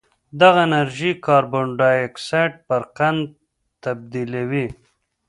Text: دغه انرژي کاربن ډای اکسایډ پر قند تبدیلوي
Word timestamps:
دغه 0.41 0.59
انرژي 0.69 1.11
کاربن 1.25 1.65
ډای 1.79 1.97
اکسایډ 2.07 2.51
پر 2.67 2.83
قند 2.97 3.21
تبدیلوي 3.83 4.67